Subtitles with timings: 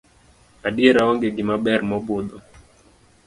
[0.67, 2.37] Adiera onge gima ber mabudho.